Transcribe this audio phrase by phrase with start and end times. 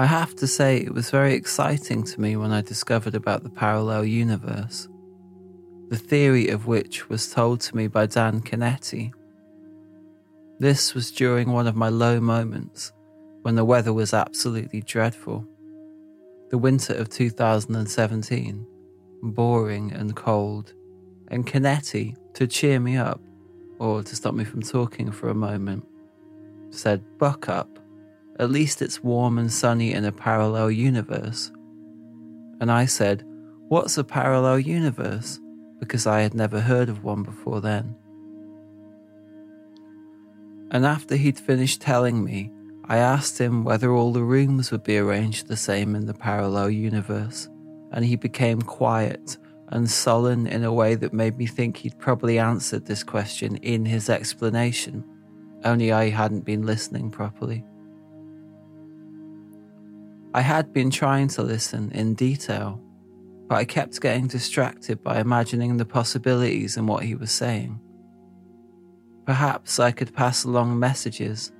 [0.00, 3.50] I have to say, it was very exciting to me when I discovered about the
[3.50, 4.86] parallel universe,
[5.88, 9.12] the theory of which was told to me by Dan Canetti.
[10.60, 12.92] This was during one of my low moments
[13.42, 15.44] when the weather was absolutely dreadful.
[16.50, 18.66] The winter of 2017,
[19.20, 20.74] boring and cold,
[21.26, 23.20] and Canetti, to cheer me up,
[23.80, 25.84] or to stop me from talking for a moment,
[26.70, 27.80] said, Buck up.
[28.38, 31.50] At least it's warm and sunny in a parallel universe.
[32.60, 33.24] And I said,
[33.68, 35.40] What's a parallel universe?
[35.80, 37.96] Because I had never heard of one before then.
[40.70, 42.50] And after he'd finished telling me,
[42.84, 46.70] I asked him whether all the rooms would be arranged the same in the parallel
[46.70, 47.48] universe,
[47.92, 49.36] and he became quiet
[49.68, 53.84] and sullen in a way that made me think he'd probably answered this question in
[53.84, 55.04] his explanation,
[55.64, 57.64] only I hadn't been listening properly.
[60.34, 62.80] I had been trying to listen in detail,
[63.48, 67.80] but I kept getting distracted by imagining the possibilities in what he was saying.
[69.24, 71.50] Perhaps I could pass along messages,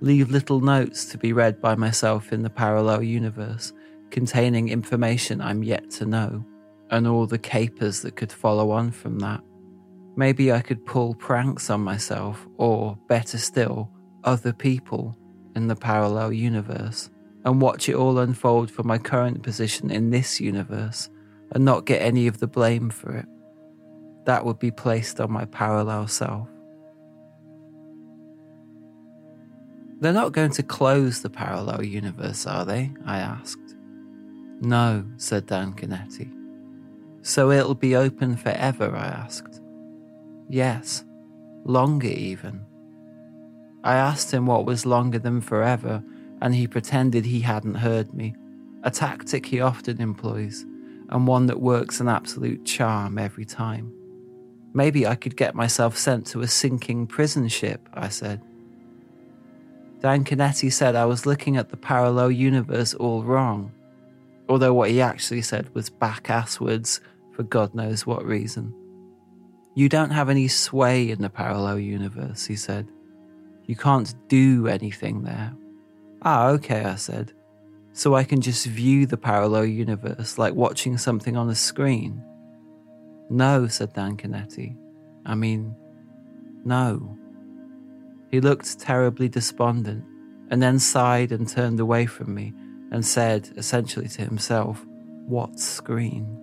[0.00, 3.72] leave little notes to be read by myself in the parallel universe
[4.10, 6.44] containing information I'm yet to know,
[6.90, 9.40] and all the capers that could follow on from that.
[10.14, 13.90] Maybe I could pull pranks on myself, or better still,
[14.22, 15.16] other people
[15.56, 17.10] in the parallel universe
[17.44, 21.08] and watch it all unfold from my current position in this universe
[21.52, 23.26] and not get any of the blame for it.
[24.24, 26.48] That would be placed on my parallel self.
[30.00, 32.92] They're not going to close the parallel universe, are they?
[33.06, 33.76] I asked.
[34.60, 36.32] No, said Dan Canetti.
[37.22, 39.60] So it'll be open forever, I asked.
[40.48, 41.04] Yes,
[41.64, 42.64] longer even.
[43.84, 46.02] I asked him what was longer than forever,
[46.42, 48.34] and he pretended he hadn't heard me,
[48.82, 50.66] a tactic he often employs,
[51.08, 53.92] and one that works an absolute charm every time.
[54.74, 58.42] Maybe I could get myself sent to a sinking prison ship, I said.
[60.00, 63.70] Dan Canetti said I was looking at the parallel universe all wrong,
[64.48, 66.98] although what he actually said was back asswards
[67.30, 68.74] for God knows what reason.
[69.76, 72.88] You don't have any sway in the parallel universe, he said.
[73.66, 75.54] You can't do anything there.
[76.24, 77.32] Ah, okay, I said.
[77.92, 82.22] So I can just view the parallel universe like watching something on a screen.
[83.28, 84.76] No, said Dan Canetti.
[85.26, 85.74] I mean,
[86.64, 87.18] no.
[88.30, 90.04] He looked terribly despondent
[90.50, 92.52] and then sighed and turned away from me
[92.92, 94.84] and said, essentially to himself,
[95.26, 96.38] What screen?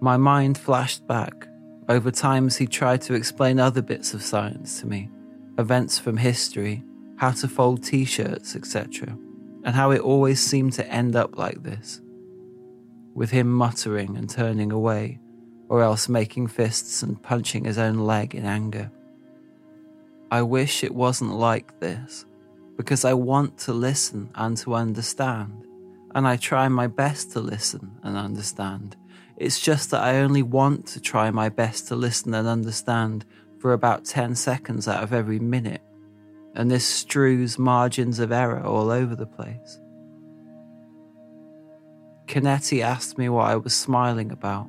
[0.00, 1.48] My mind flashed back
[1.88, 5.10] over times he tried to explain other bits of science to me,
[5.58, 6.82] events from history,
[7.16, 9.16] how to fold t shirts, etc.,
[9.64, 12.00] and how it always seemed to end up like this
[13.14, 15.20] with him muttering and turning away,
[15.68, 18.90] or else making fists and punching his own leg in anger.
[20.30, 22.26] I wish it wasn't like this,
[22.76, 25.64] because I want to listen and to understand,
[26.14, 28.96] and I try my best to listen and understand.
[29.36, 33.24] It's just that I only want to try my best to listen and understand
[33.58, 35.82] for about 10 seconds out of every minute,
[36.54, 39.80] and this strews margins of error all over the place.
[42.26, 44.68] Canetti asked me what I was smiling about,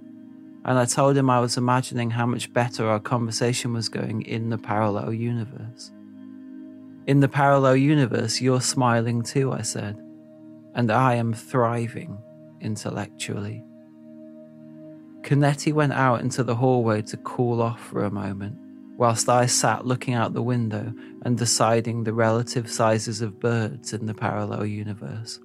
[0.65, 4.49] and I told him I was imagining how much better our conversation was going in
[4.49, 5.91] the parallel universe.
[7.07, 10.01] In the parallel universe, you're smiling too, I said,
[10.73, 12.17] and I am thriving
[12.61, 13.63] intellectually.
[15.21, 18.57] Canetti went out into the hallway to cool off for a moment,
[18.97, 20.93] whilst I sat looking out the window
[21.23, 25.39] and deciding the relative sizes of birds in the parallel universe.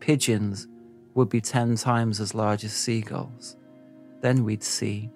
[0.00, 0.68] Pigeons
[1.14, 3.56] would be ten times as large as seagulls.
[4.20, 5.10] Then we'd see.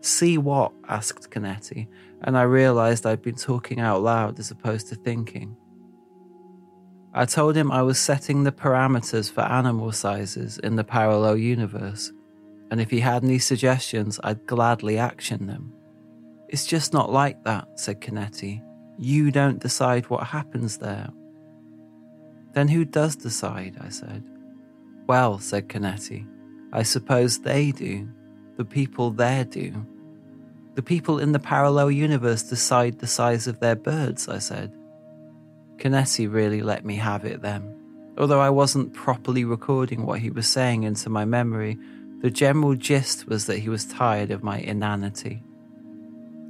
[0.00, 0.72] See what?
[0.88, 1.88] asked Canetti,
[2.22, 5.56] and I realized I'd been talking out loud as opposed to thinking.
[7.12, 12.12] I told him I was setting the parameters for animal sizes in the parallel universe,
[12.70, 15.72] and if he had any suggestions, I'd gladly action them.
[16.48, 18.62] It's just not like that, said Canetti.
[18.98, 21.08] You don't decide what happens there.
[22.52, 23.76] Then who does decide?
[23.80, 24.24] I said.
[25.06, 26.26] Well, said Canetti,
[26.72, 28.08] I suppose they do.
[28.56, 29.86] The people there do.
[30.74, 34.76] The people in the parallel universe decide the size of their birds, I said.
[35.76, 37.74] Canetti really let me have it then.
[38.18, 41.78] Although I wasn't properly recording what he was saying into my memory,
[42.20, 45.42] the general gist was that he was tired of my inanity.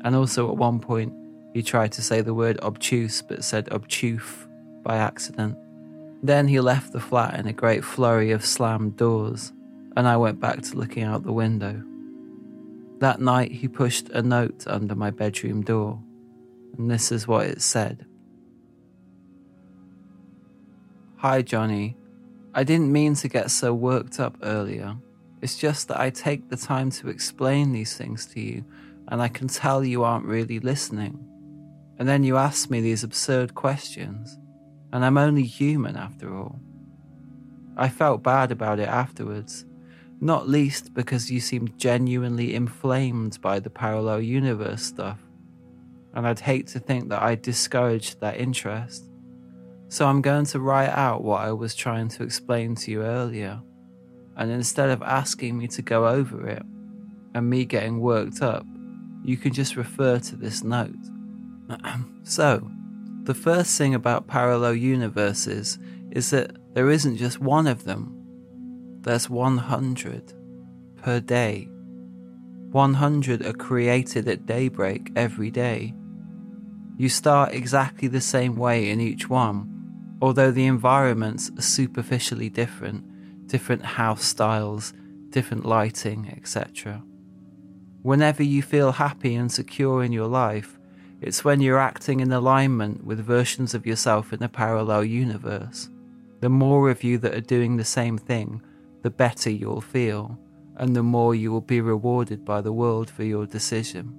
[0.02, 1.12] And also at one point,
[1.52, 4.46] he tried to say the word obtuse but said obtuse
[4.82, 5.56] by accident.
[6.22, 9.52] Then he left the flat in a great flurry of slammed doors,
[9.96, 11.82] and I went back to looking out the window.
[13.00, 16.02] That night, he pushed a note under my bedroom door,
[16.76, 18.06] and this is what it said
[21.18, 21.96] Hi, Johnny.
[22.54, 24.96] I didn't mean to get so worked up earlier.
[25.40, 28.64] It's just that I take the time to explain these things to you,
[29.08, 31.24] and I can tell you aren't really listening.
[31.98, 34.38] And then you ask me these absurd questions
[34.92, 36.58] and I'm only human after all.
[37.76, 39.64] I felt bad about it afterwards,
[40.20, 45.18] not least because you seemed genuinely inflamed by the parallel universe stuff,
[46.14, 49.04] and I'd hate to think that I discouraged that interest.
[49.88, 53.60] So I'm going to write out what I was trying to explain to you earlier,
[54.38, 56.62] and instead of asking me to go over it
[57.34, 58.64] and me getting worked up,
[59.24, 60.94] you can just refer to this note.
[62.22, 62.70] so,
[63.24, 65.78] the first thing about parallel universes
[66.12, 68.14] is that there isn't just one of them,
[69.02, 70.32] there's 100
[70.96, 71.68] per day.
[72.70, 75.94] 100 are created at daybreak every day.
[76.96, 83.04] You start exactly the same way in each one, although the environments are superficially different,
[83.48, 84.92] different house styles,
[85.30, 87.02] different lighting, etc.
[88.02, 90.78] Whenever you feel happy and secure in your life,
[91.20, 95.88] it's when you're acting in alignment with versions of yourself in a parallel universe.
[96.40, 98.62] The more of you that are doing the same thing,
[99.02, 100.38] the better you'll feel,
[100.76, 104.14] and the more you will be rewarded by the world for your decision.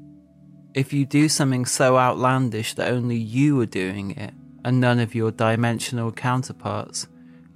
[0.73, 4.33] If you do something so outlandish that only you are doing it,
[4.65, 7.07] and none of your dimensional counterparts,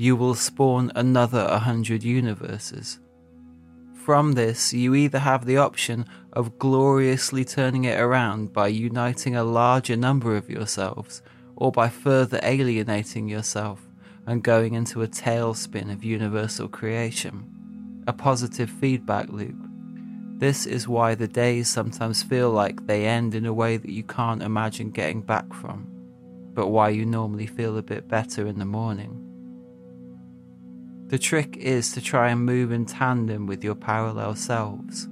[0.04, 3.00] you will spawn another 100 universes.
[3.94, 9.46] From this, you either have the option of gloriously turning it around by uniting a
[9.46, 11.22] larger number of yourselves,
[11.56, 13.88] or by further alienating yourself
[14.28, 19.56] and going into a tailspin of universal creation, a positive feedback loop.
[20.38, 24.04] This is why the days sometimes feel like they end in a way that you
[24.04, 25.88] can't imagine getting back from,
[26.54, 29.23] but why you normally feel a bit better in the morning.
[31.13, 35.07] The trick is to try and move in tandem with your parallel selves,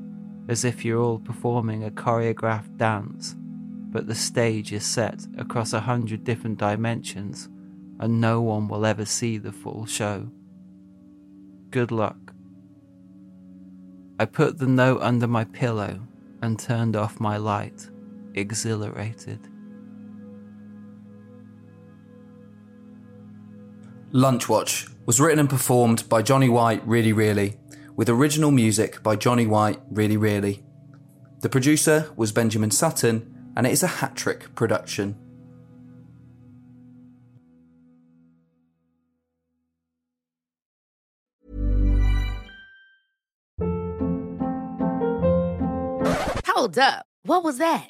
[0.48, 5.81] as if you're all performing a choreographed dance, but the stage is set across a
[5.81, 7.50] hundred different dimensions
[8.00, 10.27] and no one will ever see the full show.
[11.69, 12.33] Good luck.
[14.19, 16.00] I put the note under my pillow
[16.42, 17.88] and turned off my light,
[18.33, 19.48] exhilarated.
[24.13, 27.58] Lunch Watch was written and performed by Johnny White Really Really,
[27.98, 30.63] with original music by Johnny White Really Really.
[31.42, 35.18] The producer was Benjamin Sutton, and it is a hat trick production.
[46.48, 47.06] Hold up.
[47.24, 47.89] What was that?